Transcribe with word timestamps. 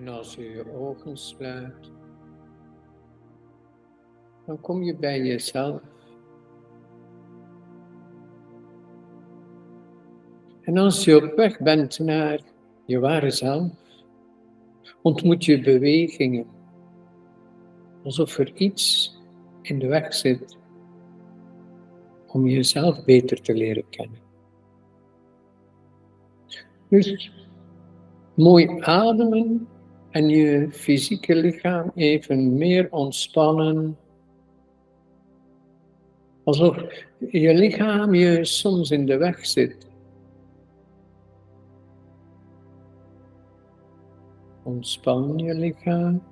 En 0.00 0.08
als 0.08 0.34
je 0.34 0.50
je 0.50 0.72
ogen 0.72 1.16
sluit, 1.16 1.90
dan 4.46 4.60
kom 4.60 4.82
je 4.82 4.96
bij 4.96 5.22
jezelf. 5.22 5.80
En 10.60 10.78
als 10.78 11.04
je 11.04 11.16
op 11.16 11.36
weg 11.36 11.58
bent 11.58 11.98
naar 11.98 12.40
je 12.84 12.98
ware 12.98 13.30
zelf, 13.30 13.72
ontmoet 15.02 15.44
je 15.44 15.60
bewegingen, 15.60 16.46
alsof 18.04 18.38
er 18.38 18.52
iets 18.54 19.14
in 19.62 19.78
de 19.78 19.86
weg 19.86 20.14
zit 20.14 20.56
om 22.26 22.46
jezelf 22.46 23.04
beter 23.04 23.42
te 23.42 23.54
leren 23.54 23.88
kennen. 23.88 24.20
Dus 26.88 27.32
mooi 28.34 28.80
ademen 28.80 29.68
en 30.10 30.28
je 30.28 30.68
fysieke 30.70 31.34
lichaam 31.34 31.90
even 31.94 32.56
meer 32.56 32.88
ontspannen. 32.90 33.96
Alsof 36.44 36.76
je 37.30 37.54
lichaam 37.54 38.14
je 38.14 38.44
soms 38.44 38.90
in 38.90 39.06
de 39.06 39.16
weg 39.16 39.46
zit. 39.46 39.88
Ontspan 44.62 45.38
je 45.38 45.54
lichaam. 45.54 46.22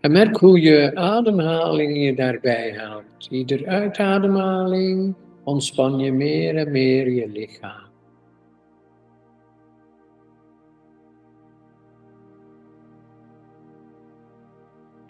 En 0.00 0.12
merk 0.12 0.36
hoe 0.36 0.60
je 0.60 0.94
ademhaling 0.94 2.04
je 2.04 2.14
daarbij 2.14 2.78
haalt. 2.78 3.26
Ieder 3.30 3.66
uitademhaling 3.66 5.14
ontspan 5.44 5.98
je 5.98 6.12
meer 6.12 6.56
en 6.56 6.70
meer 6.70 7.10
je 7.10 7.28
lichaam. 7.28 7.87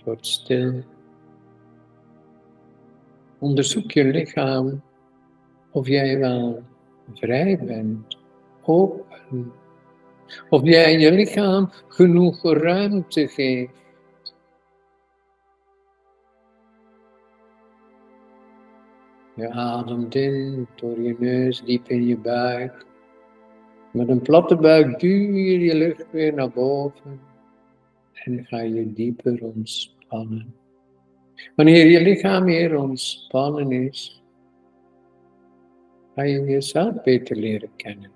Wordt 0.09 0.27
stil. 0.27 0.83
Onderzoek 3.39 3.91
je 3.91 4.05
lichaam 4.05 4.83
of 5.71 5.87
jij 5.87 6.19
wel 6.19 6.63
vrij 7.15 7.59
bent, 7.59 8.19
open. 8.63 9.53
Of 10.49 10.63
jij 10.65 10.99
je 10.99 11.13
lichaam 11.13 11.71
genoeg 11.89 12.43
ruimte 12.43 13.29
geeft. 13.29 13.73
Je 19.35 19.51
ademt 19.51 20.15
in 20.15 20.67
door 20.75 21.01
je 21.01 21.17
neus 21.19 21.63
diep 21.65 21.89
in 21.89 22.07
je 22.07 22.17
buik. 22.17 22.87
Met 23.93 24.09
een 24.09 24.23
platte 24.23 24.57
buik 24.57 25.01
duw 25.01 25.33
je 25.33 25.59
je 25.59 25.75
lucht 25.75 26.11
weer 26.11 26.35
naar 26.35 26.51
boven 26.51 27.21
en 28.25 28.45
ga 28.45 28.61
je 28.61 28.93
dieper 28.93 29.39
ontspannen 29.43 29.98
Wanneer 30.09 31.87
je 31.87 32.01
lichaam 32.01 32.45
weer 32.45 32.79
ontspannen 32.79 33.73
is, 33.73 34.23
ga 36.15 36.23
je 36.23 36.41
jezelf 36.41 37.03
beter 37.03 37.37
leren 37.37 37.71
kennen. 37.77 38.11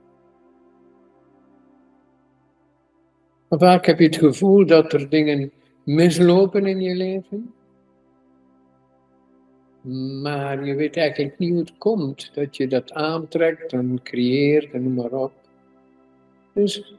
Vaak 3.49 3.87
heb 3.87 3.99
je 3.99 4.05
het 4.05 4.17
gevoel 4.17 4.67
dat 4.67 4.93
er 4.93 5.09
dingen 5.09 5.53
mislopen 5.84 6.67
in 6.67 6.81
je 6.81 6.95
leven. 6.95 7.55
Maar 10.23 10.67
je 10.67 10.75
weet 10.75 10.97
eigenlijk 10.97 11.39
niet 11.39 11.51
hoe 11.51 11.59
het 11.59 11.79
komt 11.79 12.34
dat 12.34 12.56
je 12.56 12.67
dat 12.67 12.93
aantrekt 12.93 13.73
en 13.73 14.03
creëert 14.03 14.73
en 14.73 14.83
noem 14.83 14.95
maar 14.95 15.12
op. 15.12 15.33
Dus 16.53 16.95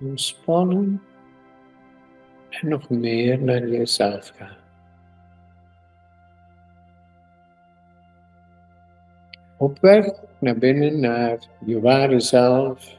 ontspannen 0.00 1.02
nog 2.62 2.88
meer 2.88 3.42
naar 3.42 3.66
jezelf 3.66 4.32
gaan. 4.36 4.56
Op 9.56 9.78
weg 9.80 10.06
naar 10.38 10.58
binnen, 10.58 11.00
naar 11.00 11.38
je 11.64 11.80
ware 11.80 12.20
zelf, 12.20 12.98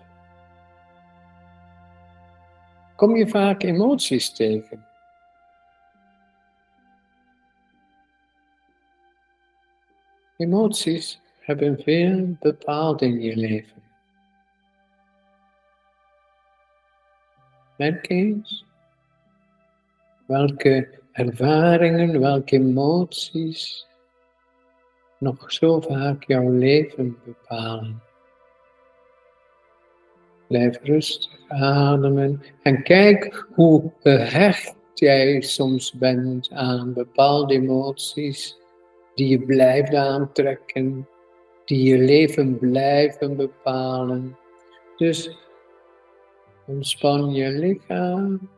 kom 2.95 3.15
je 3.15 3.27
vaak 3.27 3.63
emoties 3.63 4.33
tegen. 4.33 4.87
Emoties 10.37 11.21
hebben 11.39 11.79
veel 11.79 12.35
bepaald 12.39 13.01
in 13.01 13.21
je 13.21 13.35
leven. 13.35 13.81
Merk 17.77 18.09
eens 18.09 18.68
welke 20.29 20.87
ervaringen, 21.11 22.19
welke 22.19 22.55
emoties 22.55 23.87
nog 25.19 25.51
zo 25.51 25.79
vaak 25.79 26.23
jouw 26.23 26.49
leven 26.49 27.17
bepalen. 27.25 28.01
Blijf 30.47 30.79
rustig 30.83 31.39
ademen 31.47 32.41
en 32.63 32.83
kijk 32.83 33.47
hoe 33.53 33.91
gehecht 33.99 34.75
jij 34.93 35.41
soms 35.41 35.93
bent 35.93 36.51
aan 36.51 36.93
bepaalde 36.93 37.53
emoties 37.53 38.57
die 39.15 39.27
je 39.27 39.45
blijft 39.45 39.93
aantrekken, 39.93 41.07
die 41.65 41.83
je 41.83 41.97
leven 41.97 42.57
blijven 42.57 43.35
bepalen. 43.35 44.37
Dus 44.97 45.37
ontspan 46.65 47.33
je 47.33 47.49
lichaam 47.49 48.49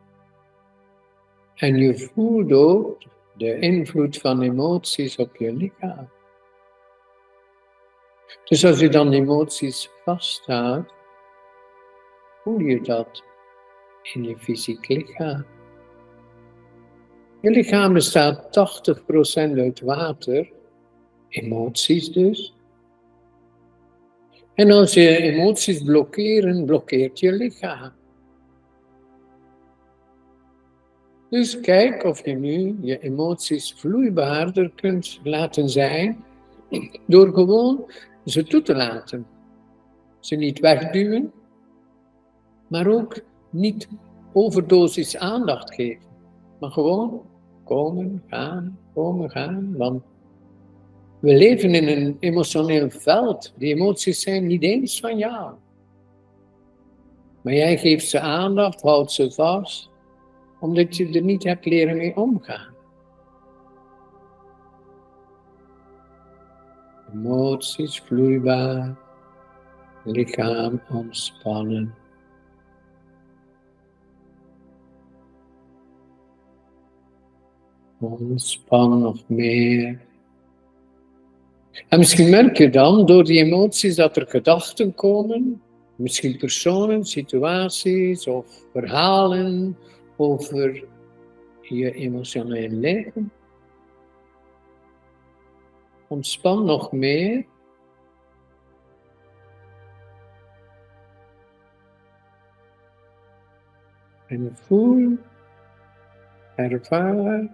en 1.62 1.76
je 1.76 1.98
voelt 1.98 2.52
ook 2.52 3.02
de 3.36 3.58
invloed 3.58 4.18
van 4.18 4.42
emoties 4.42 5.16
op 5.16 5.36
je 5.36 5.52
lichaam. 5.54 6.08
Dus 8.44 8.64
als 8.64 8.80
je 8.80 8.88
dan 8.88 9.12
emoties 9.12 9.90
vasthoudt, 10.04 10.92
voel 12.42 12.58
je 12.58 12.80
dat 12.80 13.22
in 14.12 14.24
je 14.24 14.38
fysiek 14.38 14.88
lichaam. 14.88 15.46
Je 17.40 17.50
lichaam 17.50 17.92
bestaat 17.92 18.44
80% 19.50 19.58
uit 19.58 19.80
water, 19.80 20.52
emoties 21.28 22.08
dus. 22.08 22.54
En 24.54 24.70
als 24.70 24.94
je 24.94 25.16
emoties 25.16 25.82
blokkeren, 25.82 26.64
blokkeert 26.64 27.18
je 27.18 27.32
lichaam. 27.32 28.01
Dus 31.32 31.60
kijk 31.60 32.04
of 32.04 32.24
je 32.24 32.34
nu 32.34 32.78
je 32.80 32.98
emoties 32.98 33.74
vloeibaarder 33.76 34.70
kunt 34.74 35.20
laten 35.22 35.68
zijn 35.68 36.24
door 37.06 37.32
gewoon 37.32 37.90
ze 38.24 38.44
toe 38.44 38.62
te 38.62 38.74
laten. 38.74 39.26
Ze 40.20 40.36
niet 40.36 40.58
wegduwen, 40.58 41.32
maar 42.66 42.86
ook 42.86 43.20
niet 43.50 43.88
overdosis 44.32 45.16
aandacht 45.16 45.74
geven. 45.74 46.10
Maar 46.60 46.70
gewoon 46.70 47.22
komen, 47.64 48.22
gaan, 48.26 48.78
komen, 48.94 49.30
gaan. 49.30 49.76
Want 49.76 50.02
we 51.20 51.34
leven 51.34 51.74
in 51.74 51.88
een 51.88 52.16
emotioneel 52.20 52.90
veld. 52.90 53.52
Die 53.56 53.74
emoties 53.74 54.20
zijn 54.20 54.46
niet 54.46 54.62
eens 54.62 55.00
van 55.00 55.18
jou. 55.18 55.54
Maar 57.42 57.54
jij 57.54 57.78
geeft 57.78 58.08
ze 58.08 58.20
aandacht, 58.20 58.82
houdt 58.82 59.12
ze 59.12 59.30
vast 59.30 59.91
omdat 60.62 60.96
je 60.96 61.08
er 61.12 61.22
niet 61.22 61.44
hebt 61.44 61.64
leren 61.64 61.96
mee 61.96 62.16
omgaan. 62.16 62.74
Emoties 67.14 68.00
vloeibaar, 68.00 68.96
lichaam 70.04 70.80
ontspannen. 70.90 71.94
Ontspan 78.00 79.00
nog 79.00 79.28
meer. 79.28 80.00
En 81.88 81.98
misschien 81.98 82.30
merk 82.30 82.56
je 82.56 82.70
dan 82.70 83.06
door 83.06 83.24
die 83.24 83.44
emoties 83.44 83.94
dat 83.94 84.16
er 84.16 84.26
gedachten 84.26 84.94
komen, 84.94 85.62
misschien 85.96 86.38
personen, 86.38 87.04
situaties 87.04 88.26
of 88.26 88.46
verhalen 88.72 89.76
over 90.22 90.84
je 91.60 91.92
emotioneel 91.92 92.68
leven. 92.68 93.32
Ontspan 96.08 96.64
nog 96.64 96.92
meer. 96.92 97.46
En 104.26 104.56
voel, 104.56 105.18
ervaar 106.54 107.48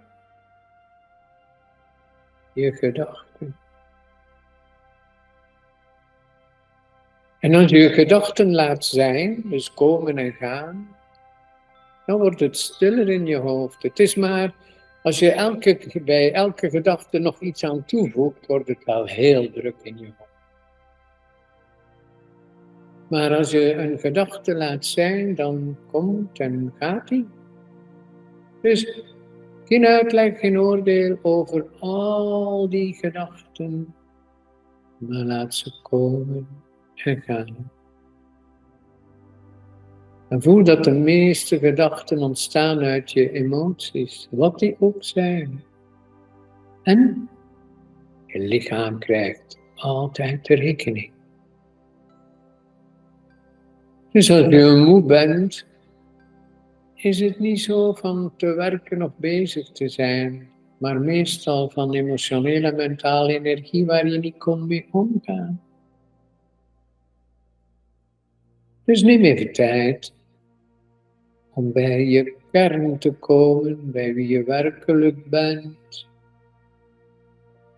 je 2.53 2.73
gedachten. 2.73 3.56
En 7.38 7.55
als 7.55 7.70
je 7.70 7.88
gedachten 7.88 8.55
laat 8.55 8.85
zijn, 8.85 9.43
dus 9.44 9.75
komen 9.75 10.19
en 10.19 10.32
gaan, 10.32 10.97
dan 12.08 12.19
wordt 12.19 12.40
het 12.40 12.56
stiller 12.56 13.08
in 13.08 13.26
je 13.26 13.37
hoofd. 13.37 13.82
Het 13.82 13.99
is 13.99 14.14
maar 14.14 14.55
als 15.02 15.19
je 15.19 16.02
bij 16.05 16.32
elke 16.32 16.70
gedachte 16.70 17.19
nog 17.19 17.40
iets 17.40 17.64
aan 17.64 17.84
toevoegt, 17.84 18.46
wordt 18.46 18.69
het 18.69 18.84
wel 18.84 19.05
heel 19.05 19.50
druk 19.50 19.75
in 19.82 19.99
je 19.99 20.05
hoofd. 20.16 20.31
Maar 23.08 23.37
als 23.37 23.50
je 23.50 23.75
een 23.75 23.99
gedachte 23.99 24.55
laat 24.55 24.84
zijn, 24.84 25.34
dan 25.34 25.76
komt 25.90 26.38
en 26.38 26.75
gaat 26.78 27.08
die. 27.08 27.28
Dus 28.62 29.02
geen 29.64 29.87
uitleg, 29.87 30.38
geen 30.38 30.60
oordeel 30.60 31.19
over 31.22 31.66
al 31.78 32.69
die 32.69 32.94
gedachten, 32.94 33.94
maar 34.99 35.25
laat 35.25 35.55
ze 35.55 35.72
komen 35.82 36.49
en 36.94 37.22
gaan. 37.22 37.70
En 40.28 40.42
voel 40.42 40.64
dat 40.64 40.84
de 40.84 40.92
meeste 40.92 41.58
gedachten 41.58 42.19
ontstaan 42.19 42.78
uit 42.78 43.12
je 43.12 43.30
emoties, 43.30 44.28
wat 44.30 44.58
die 44.58 44.76
ook 44.78 45.04
zijn. 45.04 45.62
En 46.82 47.28
je 48.26 48.38
lichaam 48.38 48.98
krijgt 48.98 49.58
altijd 49.75 50.44
de 50.46 50.54
rekening. 50.54 51.10
Dus 54.10 54.30
als 54.30 54.46
je 54.46 54.84
moe 54.86 55.02
bent, 55.02 55.66
is 56.94 57.20
het 57.20 57.38
niet 57.38 57.60
zo 57.60 57.92
van 57.92 58.32
te 58.36 58.54
werken 58.54 59.02
of 59.02 59.12
bezig 59.16 59.70
te 59.70 59.88
zijn, 59.88 60.48
maar 60.78 61.00
meestal 61.00 61.70
van 61.70 61.94
emotionele 61.94 62.69
en 62.69 62.76
mentale 62.76 63.34
energie 63.34 63.86
waar 63.86 64.06
je 64.06 64.19
niet 64.19 64.38
kon 64.38 64.66
mee 64.66 64.88
omgaan. 64.90 65.62
Dus 68.84 69.02
neem 69.02 69.24
even 69.24 69.52
tijd 69.52 70.16
om 71.58 71.72
bij 71.72 72.05
je 72.05 72.37
kern 72.52 72.99
te 72.99 73.12
komen, 73.12 73.90
bij 73.90 74.14
wie 74.14 74.28
je 74.28 74.44
werkelijk 74.44 75.31
bent, 75.31 76.08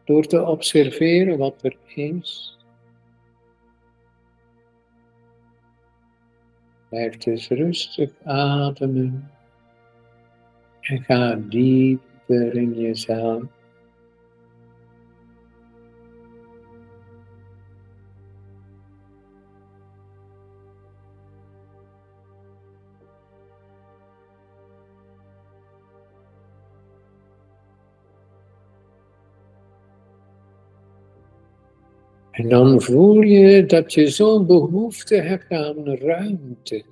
door 0.05 0.27
te 0.27 0.47
observeren 0.47 1.39
wat 1.39 1.65
er 1.65 1.77
is. 1.95 2.59
Blijf 6.89 7.17
dus 7.17 7.49
rustig 7.49 8.11
ademen 8.25 9.31
en 10.81 11.03
ga 11.03 11.35
dieper 11.35 12.55
in 12.57 12.75
jezelf. 12.75 13.43
En 32.41 32.49
dan 32.49 32.81
voel 32.83 33.21
je 33.21 33.67
dat 33.67 33.93
je 33.93 34.09
zo'n 34.09 34.47
behoefte 34.47 35.15
hebt 35.15 35.51
aan 35.51 35.87
ruimte. 35.87 36.85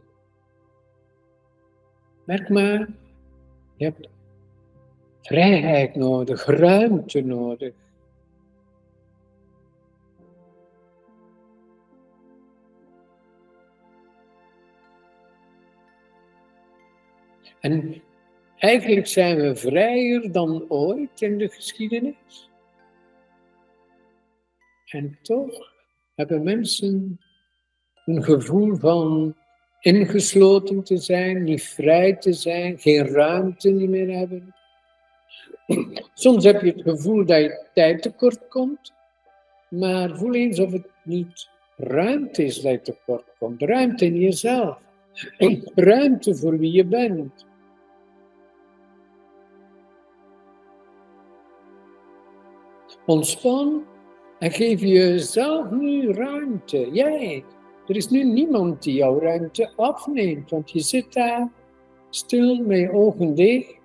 Merk 2.24 2.48
maar, 2.48 2.88
je 3.76 3.84
hebt 3.84 4.08
vrijheid 5.22 5.94
nodig, 5.94 6.44
ruimte 6.44 7.20
nodig. 7.20 7.72
En 17.60 18.02
eigenlijk 18.56 19.06
zijn 19.06 19.36
we 19.36 19.56
vrijer 19.56 20.32
dan 20.32 20.64
ooit 20.68 21.20
in 21.20 21.38
de 21.38 21.48
geschiedenis. 21.48 22.47
En 24.88 25.18
toch 25.22 25.72
hebben 26.14 26.42
mensen 26.42 27.20
een 28.04 28.22
gevoel 28.24 28.76
van 28.76 29.36
ingesloten 29.80 30.84
te 30.84 30.96
zijn, 30.96 31.44
niet 31.44 31.62
vrij 31.62 32.16
te 32.16 32.32
zijn, 32.32 32.78
geen 32.78 33.06
ruimte 33.06 33.72
meer 33.72 34.16
hebben. 34.16 34.54
Soms 36.14 36.44
heb 36.44 36.62
je 36.62 36.72
het 36.72 36.82
gevoel 36.82 37.26
dat 37.26 37.38
je 37.38 37.66
tijd 37.74 38.02
tekort 38.02 38.48
komt, 38.48 38.92
maar 39.68 40.16
voel 40.16 40.34
eens 40.34 40.58
of 40.58 40.72
het 40.72 40.90
niet 41.02 41.48
ruimte 41.76 42.44
is 42.44 42.60
dat 42.60 42.72
je 42.72 42.80
tekort 42.80 43.24
komt. 43.38 43.62
Ruimte 43.62 44.04
in 44.04 44.16
jezelf. 44.16 44.78
Ruimte 45.74 46.34
voor 46.34 46.58
wie 46.58 46.72
je 46.72 46.84
bent. 46.84 47.46
Ontspan 53.06 53.86
en 54.38 54.50
geef 54.50 54.80
jezelf 54.80 55.70
nu 55.70 56.12
ruimte. 56.12 56.90
Jij. 56.92 57.44
Er 57.86 57.96
is 57.96 58.08
nu 58.08 58.24
niemand 58.24 58.82
die 58.82 58.94
jouw 58.94 59.20
ruimte 59.20 59.72
afneemt, 59.76 60.50
want 60.50 60.70
je 60.70 60.80
zit 60.80 61.12
daar 61.12 61.52
stil 62.10 62.64
met 62.64 62.78
je 62.78 62.92
ogen 62.92 63.34
dicht. 63.34 63.76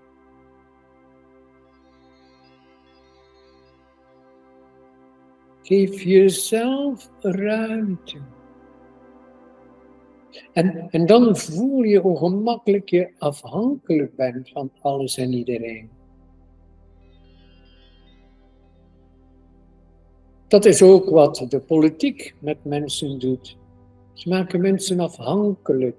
Geef 5.61 6.01
jezelf 6.01 7.09
ruimte. 7.19 8.17
En, 10.53 10.88
en 10.89 11.05
dan 11.05 11.38
voel 11.38 11.83
je 11.83 12.00
hoe 12.00 12.17
gemakkelijk 12.17 12.89
je 12.89 13.11
afhankelijk 13.17 14.15
bent 14.15 14.50
van 14.50 14.71
alles 14.81 15.17
en 15.17 15.33
iedereen. 15.33 15.89
Dat 20.53 20.65
is 20.65 20.81
ook 20.81 21.09
wat 21.09 21.45
de 21.50 21.59
politiek 21.59 22.35
met 22.39 22.57
mensen 22.65 23.19
doet. 23.19 23.57
Ze 24.13 24.29
maken 24.29 24.61
mensen 24.61 25.00
afhankelijk. 25.00 25.95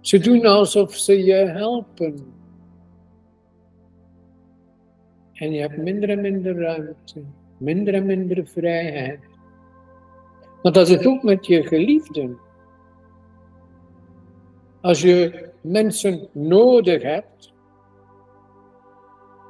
Ze 0.00 0.18
doen 0.18 0.44
alsof 0.46 0.94
ze 0.94 1.24
je 1.24 1.34
helpen. 1.34 2.32
En 5.32 5.52
je 5.52 5.60
hebt 5.60 5.76
minder 5.76 6.08
en 6.08 6.20
minder 6.20 6.56
ruimte, 6.56 7.22
minder 7.58 7.94
en 7.94 8.06
minder 8.06 8.46
vrijheid. 8.46 9.20
Maar 10.62 10.72
dat 10.72 10.88
is 10.88 11.06
ook 11.06 11.22
met 11.22 11.46
je 11.46 11.62
geliefden. 11.62 12.38
Als 14.80 15.00
je 15.00 15.48
mensen 15.60 16.28
nodig 16.32 17.02
hebt, 17.02 17.49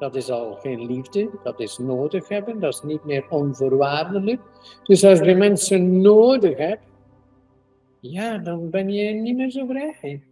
dat 0.01 0.15
is 0.15 0.31
al 0.31 0.55
geen 0.55 0.87
liefde, 0.87 1.31
dat 1.43 1.61
is 1.61 1.79
nodig 1.79 2.29
hebben, 2.29 2.61
dat 2.61 2.75
is 2.75 2.83
niet 2.83 3.05
meer 3.05 3.27
onvoorwaardelijk. 3.29 4.41
Dus 4.85 5.05
als 5.05 5.19
je 5.19 5.35
mensen 5.35 6.01
nodig 6.01 6.59
hebt, 6.59 6.83
ja, 8.01 8.39
dan 8.39 8.71
ben 8.71 8.91
je 8.91 9.13
niet 9.13 9.37
meer 9.37 9.51
zo 9.51 9.67
vrij. 9.67 10.23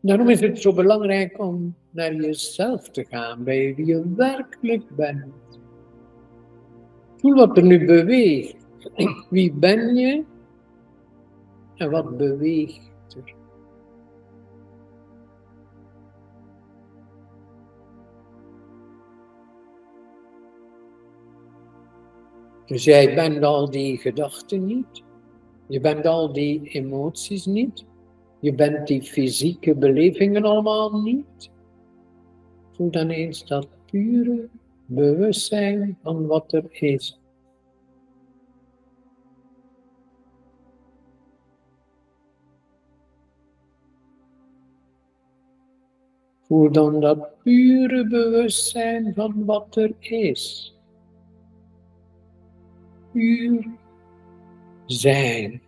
Daarom 0.00 0.28
is 0.28 0.40
het 0.40 0.60
zo 0.60 0.72
belangrijk 0.72 1.38
om 1.38 1.74
naar 1.90 2.14
jezelf 2.14 2.88
te 2.88 3.04
gaan, 3.04 3.44
bij 3.44 3.74
wie 3.74 3.86
je 3.86 4.14
werkelijk 4.16 4.96
bent. 4.96 5.34
Voel 7.16 7.34
wat 7.34 7.56
er 7.56 7.64
nu 7.64 7.86
beweegt. 7.86 8.56
Wie 9.30 9.52
ben 9.52 9.94
je 9.94 10.24
en 11.76 11.90
wat 11.90 12.16
beweegt 12.16 12.95
Dus 22.66 22.84
jij 22.84 23.14
bent 23.14 23.44
al 23.44 23.70
die 23.70 23.98
gedachten 23.98 24.64
niet. 24.64 25.02
Je 25.66 25.80
bent 25.80 26.06
al 26.06 26.32
die 26.32 26.68
emoties 26.68 27.46
niet. 27.46 27.84
Je 28.40 28.54
bent 28.54 28.86
die 28.86 29.02
fysieke 29.02 29.74
belevingen 29.74 30.44
allemaal 30.44 31.02
niet. 31.02 31.50
Voel 32.72 32.90
dan 32.90 33.08
eens 33.08 33.46
dat 33.46 33.68
pure 33.90 34.48
bewustzijn 34.86 35.98
van 36.02 36.26
wat 36.26 36.52
er 36.52 36.64
is. 36.70 37.20
Voel 46.42 46.72
dan 46.72 47.00
dat 47.00 47.42
pure 47.42 48.06
bewustzijn 48.06 49.14
van 49.14 49.44
wat 49.44 49.76
er 49.76 49.92
is 49.98 50.75
puur 53.16 53.66
zijn. 54.86 55.62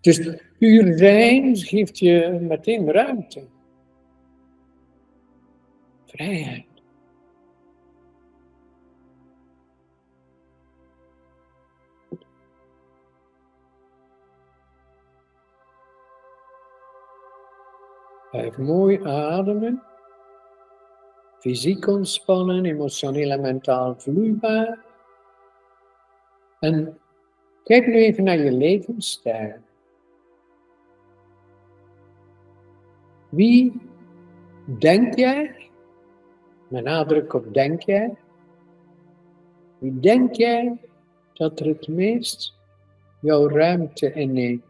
Dus 0.00 0.36
puur 0.58 0.98
zijn 0.98 1.56
geeft 1.56 1.98
je 1.98 2.38
meteen 2.40 2.90
ruimte. 2.90 3.46
Vrijheid. 6.06 6.66
Blijf 18.30 18.58
mooi 18.58 19.04
ademen. 19.04 19.82
Fysiek 21.40 21.86
ontspannen, 21.86 22.64
emotioneel 22.64 23.30
en 23.30 23.40
mentaal 23.40 23.94
vloeibaar. 23.98 24.83
En 26.64 26.98
kijk 27.64 27.86
nu 27.86 27.94
even 27.94 28.24
naar 28.24 28.38
je 28.38 28.52
levensstijl. 28.52 29.56
Wie 33.28 33.80
denk 34.78 35.14
jij? 35.14 35.70
Met 36.68 36.84
nadruk 36.84 37.32
op 37.32 37.54
denk 37.54 37.82
jij. 37.82 38.16
Wie 39.78 40.00
denk 40.00 40.34
jij 40.34 40.80
dat 41.32 41.60
er 41.60 41.66
het 41.66 41.88
meest 41.88 42.54
jouw 43.20 43.48
ruimte 43.48 44.12
inneemt? 44.12 44.64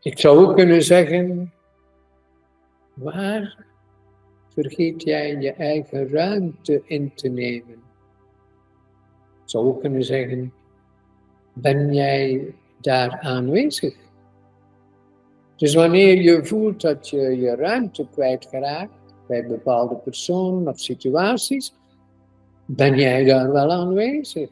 Ik 0.00 0.18
zou 0.18 0.46
ook 0.46 0.56
kunnen 0.56 0.82
zeggen, 0.82 1.52
waar 2.94 3.73
vergeet 4.54 5.02
jij 5.02 5.36
je 5.40 5.52
eigen 5.52 6.08
ruimte 6.08 6.82
in 6.84 7.14
te 7.14 7.28
nemen? 7.28 7.82
Zou 9.44 9.66
ook 9.66 9.80
kunnen 9.80 10.04
zeggen, 10.04 10.52
ben 11.52 11.94
jij 11.94 12.54
daar 12.80 13.18
aanwezig? 13.20 13.96
Dus 15.56 15.74
wanneer 15.74 16.22
je 16.22 16.44
voelt 16.44 16.80
dat 16.80 17.08
je 17.08 17.20
je 17.20 17.54
ruimte 17.54 18.06
kwijtgeraakt 18.12 19.14
bij 19.26 19.46
bepaalde 19.46 19.94
personen 19.94 20.68
of 20.68 20.80
situaties, 20.80 21.74
ben 22.64 22.96
jij 22.96 23.24
daar 23.24 23.52
wel 23.52 23.70
aanwezig? 23.70 24.50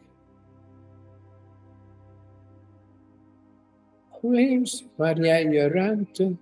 Lees 4.20 4.86
waar 4.94 5.20
jij 5.20 5.48
je 5.48 5.68
ruimte 5.68 6.36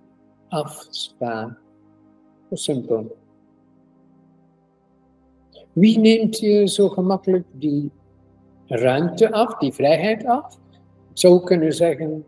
afstaat. 0.49 1.57
Simpel. 2.51 3.20
Wie 5.73 5.99
neemt 5.99 6.39
je 6.39 6.67
zo 6.67 6.89
gemakkelijk 6.89 7.45
die 7.51 7.91
ruimte 8.65 9.31
af, 9.31 9.57
die 9.57 9.73
vrijheid 9.73 10.25
af? 10.25 10.59
Zou 11.13 11.43
kunnen 11.43 11.73
zeggen, 11.73 12.25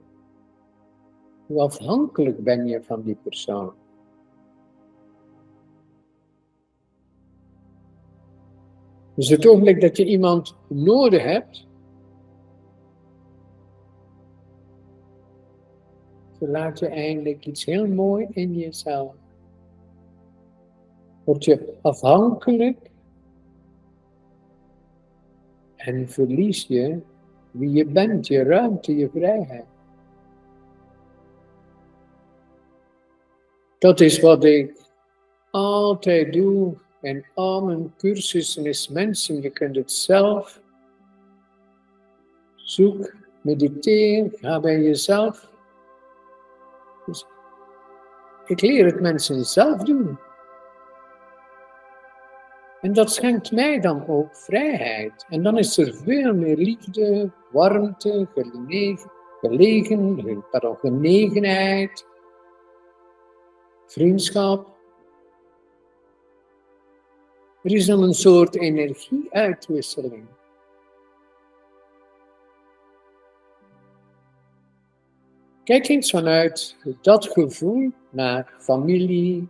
hoe 1.45 1.61
afhankelijk 1.61 2.43
ben 2.43 2.67
je 2.67 2.83
van 2.83 3.01
die 3.01 3.17
persoon? 3.23 3.73
Dus 9.15 9.29
het 9.29 9.47
ogenblik 9.47 9.81
dat 9.81 9.97
je 9.97 10.05
iemand 10.05 10.55
nodig 10.67 11.23
hebt, 11.23 11.67
verlaat 16.37 16.79
je 16.79 16.87
eindelijk 16.87 17.45
iets 17.45 17.65
heel 17.65 17.87
mooi 17.87 18.27
in 18.29 18.53
jezelf. 18.53 19.15
Word 21.23 21.45
je 21.45 21.77
afhankelijk 21.81 22.91
en 25.85 26.09
verlies 26.09 26.65
je 26.67 26.99
wie 27.51 27.71
je 27.71 27.85
bent, 27.85 28.27
je 28.27 28.43
ruimte, 28.43 28.95
je 28.95 29.09
vrijheid. 29.09 29.65
Dat 33.79 33.99
is 33.99 34.19
wat 34.19 34.43
ik 34.43 34.81
altijd 35.51 36.33
doe 36.33 36.75
in 37.01 37.25
al 37.33 37.65
mijn 37.65 37.93
cursussen 37.97 38.65
is 38.65 38.87
mensen, 38.87 39.41
je 39.41 39.49
kunt 39.49 39.75
het 39.75 39.91
zelf. 39.91 40.61
Zoek, 42.55 43.13
mediteer, 43.41 44.29
ga 44.31 44.59
bij 44.59 44.81
jezelf. 44.81 45.49
Dus 47.05 47.25
ik 48.45 48.61
leer 48.61 48.85
het 48.85 49.01
mensen 49.01 49.45
zelf 49.45 49.83
doen. 49.83 50.17
En 52.83 52.93
dat 52.93 53.11
schenkt 53.11 53.51
mij 53.51 53.79
dan 53.79 54.07
ook 54.07 54.35
vrijheid. 54.35 55.25
En 55.29 55.43
dan 55.43 55.57
is 55.57 55.77
er 55.77 55.95
veel 55.95 56.33
meer 56.33 56.57
liefde, 56.57 57.31
warmte, 57.51 58.27
gelegen, 59.41 60.43
genegenheid, 60.79 62.05
vriendschap. 63.85 64.71
Er 67.61 67.71
is 67.71 67.85
dan 67.85 68.03
een 68.03 68.13
soort 68.13 68.55
energieuitwisseling. 68.55 70.25
Kijk 75.63 75.87
eens 75.87 76.11
vanuit 76.11 76.77
dat 77.01 77.27
gevoel 77.27 77.91
naar 78.09 78.53
familie, 78.57 79.47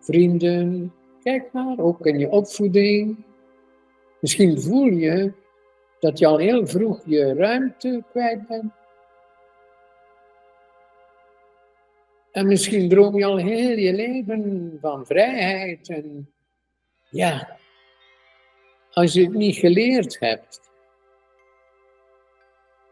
vrienden. 0.00 0.92
Kijk 1.22 1.52
maar, 1.52 1.78
ook 1.78 2.06
in 2.06 2.18
je 2.18 2.30
opvoeding. 2.30 3.24
Misschien 4.20 4.60
voel 4.60 4.86
je 4.86 5.32
dat 6.00 6.18
je 6.18 6.26
al 6.26 6.38
heel 6.38 6.66
vroeg 6.66 7.02
je 7.04 7.34
ruimte 7.34 8.04
kwijt 8.10 8.46
bent. 8.46 8.72
En 12.32 12.46
misschien 12.46 12.88
droom 12.88 13.16
je 13.16 13.24
al 13.24 13.36
heel 13.36 13.76
je 13.76 13.92
leven 13.92 14.78
van 14.80 15.06
vrijheid. 15.06 15.88
En 15.88 16.32
ja, 17.10 17.58
als 18.90 19.12
je 19.12 19.22
het 19.22 19.34
niet 19.34 19.56
geleerd 19.56 20.18
hebt 20.18 20.60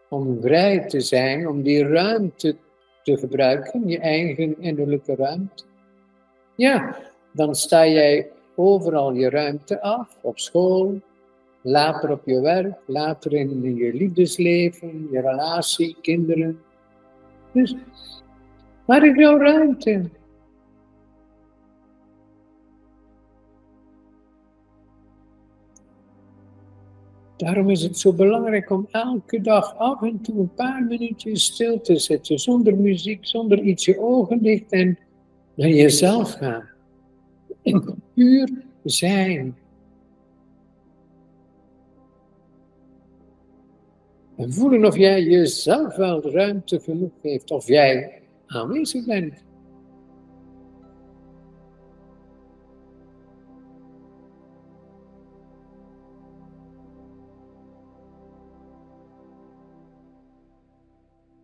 om 0.08 0.40
vrij 0.40 0.86
te 0.86 1.00
zijn, 1.00 1.48
om 1.48 1.62
die 1.62 1.86
ruimte 1.86 2.56
te 3.02 3.16
gebruiken, 3.16 3.88
je 3.88 3.98
eigen 3.98 4.60
innerlijke 4.60 5.14
ruimte, 5.14 5.64
ja, 6.56 7.09
dan 7.32 7.54
sta 7.54 7.86
jij 7.86 8.30
overal 8.54 9.12
je 9.12 9.30
ruimte 9.30 9.80
af, 9.82 10.16
op 10.20 10.38
school, 10.38 11.00
later 11.62 12.10
op 12.10 12.22
je 12.24 12.40
werk, 12.40 12.78
later 12.86 13.32
in 13.32 13.76
je 13.76 13.92
liefdesleven, 13.94 15.08
je 15.10 15.20
relatie, 15.20 15.96
kinderen. 16.02 16.60
Dus 17.52 17.74
is 18.86 19.16
jouw 19.16 19.38
ruimte? 19.38 20.10
Daarom 27.36 27.70
is 27.70 27.82
het 27.82 27.98
zo 27.98 28.12
belangrijk 28.12 28.70
om 28.70 28.88
elke 28.90 29.40
dag 29.40 29.76
af 29.76 30.02
en 30.02 30.20
toe 30.20 30.38
een 30.38 30.54
paar 30.54 30.82
minuutjes 30.82 31.44
stil 31.44 31.80
te 31.80 31.98
zitten, 31.98 32.38
zonder 32.38 32.76
muziek, 32.76 33.26
zonder 33.26 33.60
iets 33.60 33.84
je 33.84 33.98
ogen 33.98 34.42
dicht 34.42 34.72
en 34.72 34.98
naar 35.54 35.68
jezelf 35.68 36.32
gaan. 36.32 36.69
Puur 38.14 38.64
zijn. 38.84 39.56
En 44.36 44.52
voelen 44.52 44.84
of 44.84 44.96
jij 44.96 45.22
jezelf 45.22 45.96
wel 45.96 46.30
ruimte 46.30 46.80
genoeg 46.80 47.12
geeft, 47.22 47.50
of 47.50 47.66
jij 47.66 48.22
aanwezig 48.46 49.06
bent. 49.06 49.44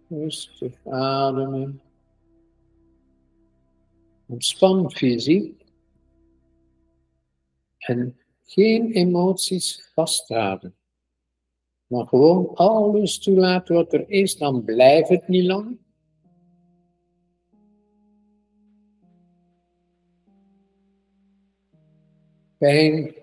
Rustig 0.09 0.87
ademen. 0.87 1.81
Ontspan 4.27 4.91
fysiek. 4.93 5.56
En 7.87 8.17
geen 8.45 8.93
emoties 8.93 9.91
vasthouden. 9.95 10.75
Maar 11.87 12.07
gewoon 12.07 12.55
alles 12.55 13.19
toelaten 13.19 13.75
wat 13.75 13.93
er 13.93 14.11
is, 14.11 14.37
dan 14.37 14.65
blijft 14.65 15.09
het 15.09 15.29
niet 15.29 15.45
lang. 15.45 15.79
Pijn 22.59 23.15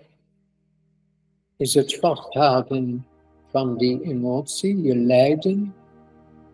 is 1.56 1.74
het 1.74 1.98
vasthouden 1.98 3.06
van 3.46 3.76
die 3.76 4.02
emotie, 4.02 4.82
je 4.82 4.96
lijden. 4.96 5.74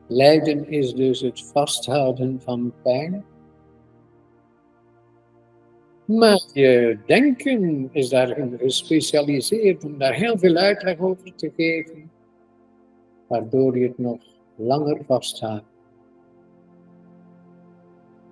Lijden 0.09 0.69
is 0.69 0.93
dus 0.93 1.21
het 1.21 1.45
vasthouden 1.45 2.41
van 2.41 2.73
pijn. 2.83 3.25
Maar 6.19 6.43
je 6.53 6.99
denken 7.07 7.89
is 7.93 8.09
daarin 8.09 8.59
gespecialiseerd 8.59 9.85
om 9.85 9.99
daar 9.99 10.15
heel 10.15 10.39
veel 10.39 10.57
uitleg 10.57 10.99
over 10.99 11.35
te 11.35 11.53
geven, 11.57 12.11
waardoor 13.27 13.79
je 13.79 13.87
het 13.87 13.99
nog 13.99 14.19
langer 14.57 15.05
vasthoudt. 15.07 15.65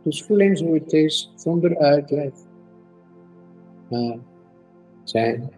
Dus 0.02 0.22
voel 0.22 0.40
eens 0.40 0.60
hoe 0.60 0.74
het 0.74 0.92
is, 0.92 1.32
zonder 1.36 1.78
uitleg. 1.78 2.32
Maar 3.90 4.18
zijn. 5.04 5.50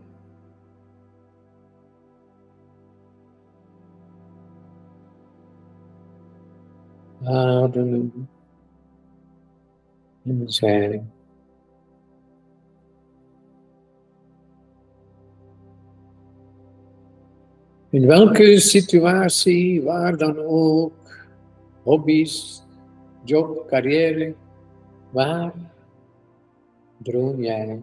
ademen 7.24 8.28
en 10.24 10.52
zijn. 10.52 11.19
In 17.90 18.06
welke 18.06 18.60
situatie, 18.60 19.82
waar 19.82 20.16
dan 20.16 20.38
ook, 20.38 20.92
hobby's, 21.82 22.62
job, 23.24 23.66
carrière, 23.68 24.34
waar 25.10 25.52
droom 26.98 27.42
jij 27.42 27.80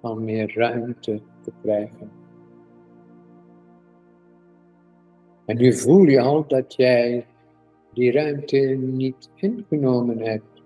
van 0.00 0.24
meer 0.24 0.52
ruimte 0.54 1.20
te 1.42 1.52
krijgen? 1.62 2.10
En 5.44 5.56
nu 5.56 5.72
voel 5.72 6.04
je 6.04 6.20
al 6.20 6.46
dat 6.48 6.74
jij 6.74 7.26
die 7.92 8.12
ruimte 8.12 8.58
niet 8.80 9.30
ingenomen 9.34 10.18
hebt. 10.18 10.62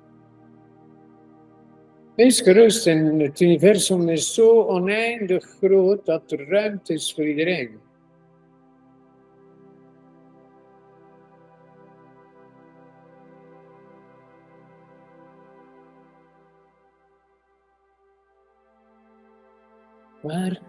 Wees 2.15 2.41
gerust 2.41 2.87
en 2.87 3.19
het 3.21 3.41
universum 3.41 4.09
is 4.09 4.35
zo 4.35 4.63
oneindig 4.63 5.45
groot 5.45 6.07
dat 6.07 6.31
er 6.33 6.49
ruimte 6.49 6.93
is 6.93 7.15
voor 7.15 7.27
iedereen. 7.27 7.87
Waar 20.29 20.61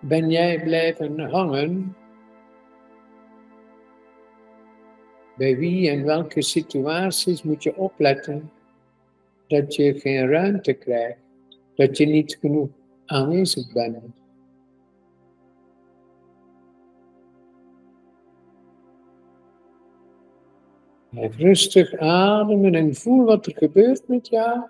ben 0.00 0.30
jij 0.30 0.62
blijven 0.62 1.20
hangen? 1.20 1.96
Bij 5.36 5.56
wie 5.56 5.90
en 5.90 6.04
welke 6.04 6.42
situaties 6.42 7.42
moet 7.42 7.62
je 7.62 7.76
opletten 7.76 8.50
dat 9.46 9.74
je 9.74 10.00
geen 10.00 10.28
ruimte 10.28 10.72
krijgt, 10.72 11.18
dat 11.74 11.96
je 11.96 12.06
niet 12.06 12.36
genoeg 12.40 12.68
aanwezig 13.06 13.72
bent? 13.72 13.98
Blijf 21.10 21.36
rustig 21.36 21.96
ademen 21.96 22.74
en 22.74 22.94
voel 22.94 23.24
wat 23.24 23.46
er 23.46 23.56
gebeurt 23.56 24.08
met 24.08 24.28
jou 24.28 24.60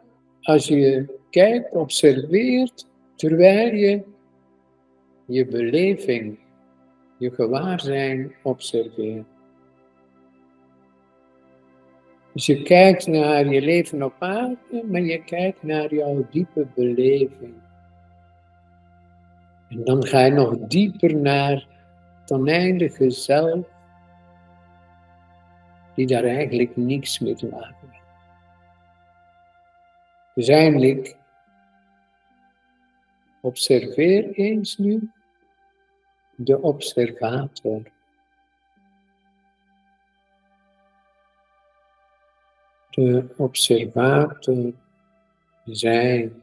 als 0.40 0.68
je 0.68 1.18
kijkt, 1.30 1.72
observeert, 1.72 2.87
terwijl 3.16 3.75
je 3.75 4.18
je 5.30 5.46
beleving, 5.46 6.38
je 7.18 7.30
gewaarzijn 7.30 8.34
observeert. 8.42 9.26
Dus 12.32 12.46
je 12.46 12.62
kijkt 12.62 13.06
naar 13.06 13.46
je 13.46 13.60
leven 13.60 14.02
op 14.02 14.14
aarde, 14.18 14.84
maar 14.90 15.00
je 15.00 15.25
kijkt 15.25 15.62
naar 15.62 15.94
jouw 15.94 16.26
diepe 16.30 16.66
beleving. 16.75 17.54
En 19.68 19.84
dan 19.84 20.06
ga 20.06 20.20
je 20.20 20.32
nog 20.32 20.58
dieper 20.58 21.16
naar 21.16 21.66
het 22.20 22.30
oneindige 22.30 23.10
zelf, 23.10 23.66
die 25.94 26.06
daar 26.06 26.25
eigenlijk 26.25 26.76
niks 26.76 27.18
mee 27.18 27.34
te 27.34 27.46
maken 27.46 27.88
heeft. 27.90 27.99
Dus 30.34 31.14
observeer 33.40 34.30
eens 34.32 34.78
nu 34.78 35.10
de 36.44 36.60
observator. 36.60 37.82
De 42.90 43.28
observator 43.36 44.72
zijn. 45.64 46.42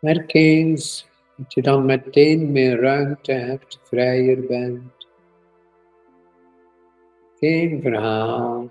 Merk 0.00 0.34
eens 0.34 1.08
dat 1.36 1.54
je 1.54 1.62
dan 1.62 1.84
meteen 1.84 2.52
meer 2.52 2.80
ruimte 2.80 3.32
hebt, 3.32 3.78
vrijer 3.82 4.46
bent. 4.46 5.06
Geen 7.38 7.80
verhaal. 7.82 8.70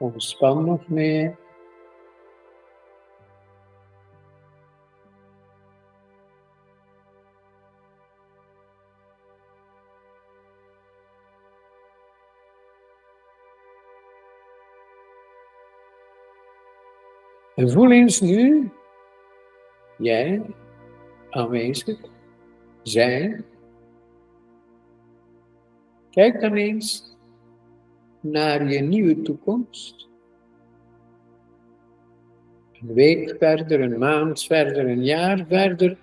Ontspan 0.00 0.64
nog 0.64 0.88
meer. 0.88 1.36
En 17.54 17.70
voel 17.70 17.90
eens 17.90 18.20
nu, 18.20 18.70
jij 19.98 20.42
aanwezig, 21.30 22.00
zijn. 22.82 23.44
Kijk 26.10 26.40
dan 26.40 26.54
eens 26.54 27.09
naar 28.20 28.68
je 28.72 28.80
nieuwe 28.80 29.22
toekomst. 29.22 30.08
Een 32.72 32.94
week 32.94 33.36
verder, 33.38 33.80
een 33.80 33.98
maand 33.98 34.42
verder, 34.42 34.88
een 34.88 35.04
jaar 35.04 35.44
verder, 35.48 35.96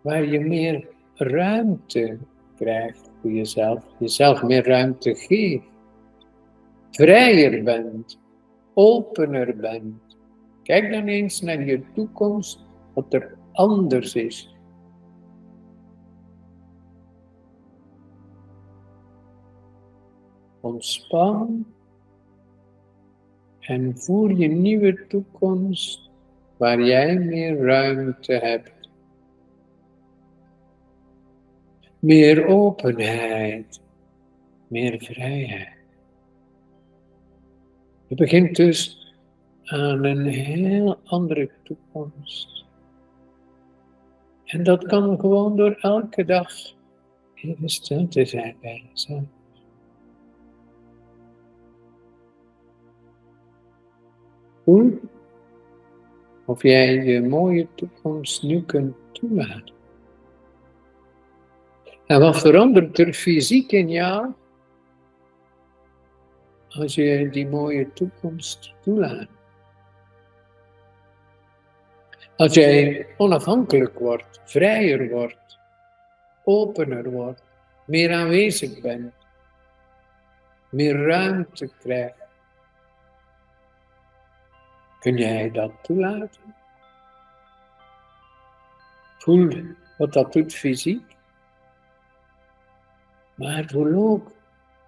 waar 0.00 0.24
je 0.24 0.40
meer 0.40 0.88
ruimte 1.14 2.18
krijgt 2.56 3.10
voor 3.20 3.30
jezelf, 3.30 3.84
jezelf 3.98 4.42
meer 4.42 4.66
ruimte 4.66 5.14
geeft, 5.14 5.66
vrijer 6.90 7.62
bent, 7.62 8.20
opener 8.74 9.56
bent. 9.56 10.16
Kijk 10.62 10.92
dan 10.92 11.06
eens 11.06 11.40
naar 11.40 11.64
je 11.64 11.82
toekomst, 11.94 12.64
wat 12.94 13.14
er 13.14 13.34
anders 13.52 14.14
is 14.14 14.53
Ontspan 20.64 21.66
en 23.60 23.98
voer 23.98 24.32
je 24.32 24.48
nieuwe 24.48 25.06
toekomst 25.06 26.10
waar 26.56 26.82
jij 26.82 27.18
meer 27.18 27.56
ruimte 27.56 28.32
hebt. 28.32 28.88
Meer 31.98 32.46
openheid, 32.46 33.80
meer 34.68 34.98
vrijheid. 34.98 35.76
Je 38.06 38.14
begint 38.14 38.56
dus 38.56 39.12
aan 39.64 40.04
een 40.04 40.26
heel 40.26 40.98
andere 41.04 41.50
toekomst. 41.62 42.64
En 44.44 44.62
dat 44.62 44.86
kan 44.86 45.20
gewoon 45.20 45.56
door 45.56 45.72
elke 45.72 46.24
dag 46.24 46.50
even 47.34 47.68
stil 47.68 48.08
te 48.08 48.24
zijn 48.24 48.56
bij 48.60 48.84
jezelf. 48.88 49.33
Voel 54.64 55.00
of 56.46 56.62
jij 56.62 56.94
je 56.94 57.22
mooie 57.22 57.66
toekomst 57.74 58.42
nu 58.42 58.62
kunt 58.62 58.96
toelaten. 59.12 59.74
En 62.06 62.20
wat 62.20 62.38
verandert 62.38 62.98
er 62.98 63.12
fysiek 63.12 63.72
in 63.72 63.88
jou 63.90 64.32
als 66.68 66.94
je 66.94 67.28
die 67.30 67.46
mooie 67.46 67.92
toekomst 67.92 68.74
toelaat? 68.82 69.28
Als 72.36 72.54
jij 72.54 73.06
onafhankelijk 73.16 73.98
wordt, 73.98 74.40
vrijer 74.44 75.10
wordt, 75.10 75.58
opener 76.44 77.10
wordt, 77.10 77.42
meer 77.86 78.12
aanwezig 78.12 78.80
bent, 78.80 79.12
meer 80.70 81.06
ruimte 81.06 81.70
krijgt 81.78 82.23
Kun 85.04 85.16
jij 85.16 85.50
dat 85.50 85.72
toelaten? 85.82 86.54
Voel 89.18 89.50
wat 89.98 90.12
dat 90.12 90.32
doet 90.32 90.54
fysiek. 90.54 91.02
Maar 93.34 93.64
voel 93.66 93.94
ook 93.94 94.32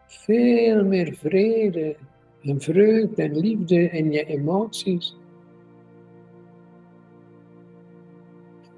veel 0.06 0.84
meer 0.84 1.14
vrede 1.14 1.96
en 2.42 2.60
vreugde 2.60 3.22
en 3.22 3.38
liefde 3.38 3.90
in 3.90 4.12
je 4.12 4.24
emoties. 4.24 5.16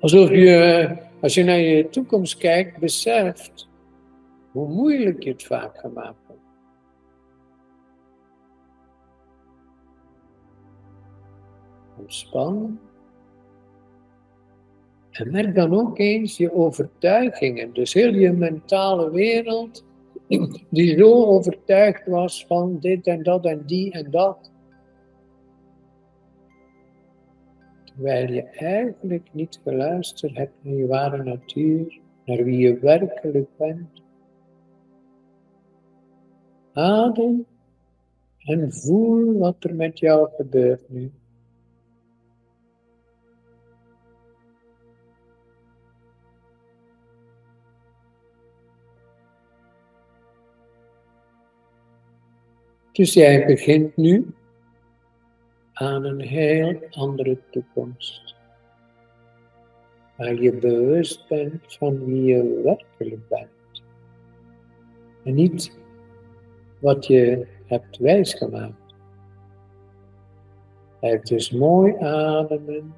Alsof 0.00 0.30
je, 0.30 0.96
als 1.20 1.34
je 1.34 1.44
naar 1.44 1.58
je 1.58 1.88
toekomst 1.88 2.38
kijkt, 2.38 2.78
beseft 2.78 3.68
hoe 4.50 4.68
moeilijk 4.68 5.22
je 5.22 5.30
het 5.30 5.44
vaak 5.44 5.78
gemaakt 5.78 6.27
ontspannen. 11.98 12.80
En 15.10 15.30
merk 15.30 15.54
dan 15.54 15.74
ook 15.74 15.98
eens 15.98 16.36
je 16.36 16.52
overtuigingen, 16.52 17.72
dus 17.72 17.92
heel 17.92 18.14
je 18.14 18.32
mentale 18.32 19.10
wereld, 19.10 19.84
die 20.70 20.98
zo 20.98 21.24
overtuigd 21.24 22.06
was 22.06 22.46
van 22.46 22.78
dit 22.80 23.06
en 23.06 23.22
dat 23.22 23.44
en 23.44 23.62
die 23.66 23.92
en 23.92 24.10
dat. 24.10 24.50
Terwijl 27.84 28.32
je 28.32 28.42
eigenlijk 28.42 29.28
niet 29.32 29.60
geluisterd 29.64 30.36
hebt 30.36 30.54
naar 30.60 30.74
je 30.74 30.86
ware 30.86 31.24
natuur, 31.24 32.00
naar 32.24 32.44
wie 32.44 32.58
je 32.58 32.78
werkelijk 32.78 33.48
bent. 33.56 34.02
Adem 36.72 37.46
en 38.38 38.72
voel 38.72 39.38
wat 39.38 39.64
er 39.64 39.74
met 39.74 39.98
jou 39.98 40.28
gebeurt 40.36 40.88
nu. 40.88 41.10
Dus 52.98 53.12
jij 53.12 53.46
begint 53.46 53.96
nu 53.96 54.34
aan 55.72 56.04
een 56.04 56.20
heel 56.20 56.78
andere 56.90 57.38
toekomst. 57.50 58.36
Waar 60.16 60.34
je 60.34 60.52
bewust 60.52 61.28
bent 61.28 61.76
van 61.76 62.04
wie 62.04 62.22
je 62.24 62.60
werkelijk 62.64 63.28
bent. 63.28 63.82
En 65.24 65.34
niet 65.34 65.78
wat 66.78 67.06
je 67.06 67.46
hebt 67.66 67.96
wijsgemaakt. 67.96 68.94
Blijf 71.00 71.22
dus 71.22 71.50
mooi 71.50 71.96
ademen 71.96 72.94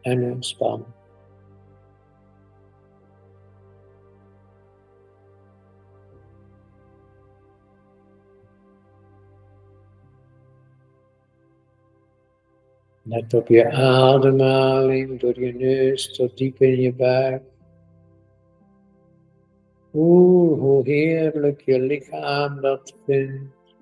en 0.00 0.32
ontspannen. 0.32 0.94
Let 13.06 13.34
op 13.34 13.48
je 13.48 13.70
ademhaling 13.70 15.20
door 15.20 15.40
je 15.40 15.54
neus 15.54 16.12
tot 16.12 16.36
diep 16.36 16.60
in 16.60 16.80
je 16.80 16.92
buik. 16.92 17.42
Voel 19.90 20.54
hoe 20.54 20.88
heerlijk 20.88 21.60
je 21.60 21.80
lichaam 21.80 22.60
dat 22.60 22.96
vindt. 23.06 23.74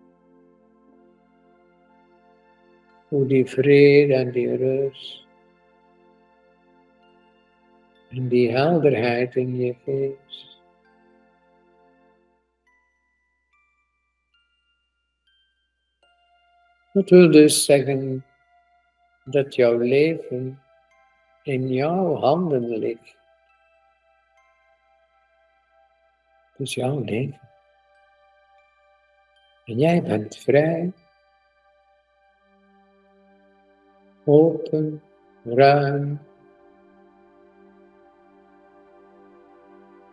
Hoe 3.08 3.26
die 3.26 3.46
vrede 3.46 4.14
en 4.14 4.30
die 4.30 4.56
rust. 4.56 5.26
En 8.10 8.28
die 8.28 8.50
helderheid 8.50 9.36
in 9.36 9.56
je 9.56 9.74
geest. 9.84 10.60
Dat 16.92 17.10
wil 17.10 17.30
dus 17.30 17.64
zeggen 17.64 18.24
dat 19.24 19.54
jouw 19.54 19.78
leven 19.78 20.62
in 21.42 21.68
jouw 21.68 22.14
handen 22.14 22.68
ligt. 22.68 23.16
Is 26.56 26.74
jouw 26.74 26.98
leven. 26.98 27.40
En 29.64 29.78
jij 29.78 30.02
bent 30.02 30.36
vrij, 30.36 30.92
open, 34.24 35.02
ruim. 35.44 36.20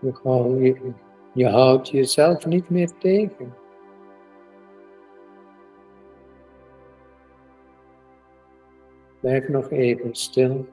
Je, 0.01 0.93
je 1.33 1.47
houdt 1.47 1.89
jezelf 1.89 2.45
niet 2.45 2.69
meer 2.69 2.97
tegen. 2.97 3.58
Blijf 9.19 9.47
nog 9.47 9.71
even 9.71 10.15
stil. 10.15 10.67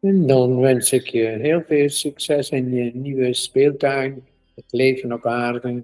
En 0.00 0.26
dan 0.26 0.60
wens 0.60 0.92
ik 0.92 1.08
je 1.08 1.26
heel 1.26 1.62
veel 1.62 1.88
succes 1.88 2.50
in 2.50 2.70
je 2.72 2.90
nieuwe 2.94 3.34
speeltuin, 3.34 4.26
het 4.54 4.72
leven 4.72 5.12
op 5.12 5.26
aarde. 5.26 5.82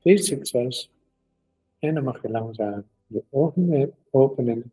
Veel 0.00 0.18
succes. 0.18 0.90
En 1.78 1.94
dan 1.94 2.04
mag 2.04 2.22
je 2.22 2.30
langzaam 2.30 2.84
je 3.06 3.22
ogen 3.30 3.92
openen 4.10 4.72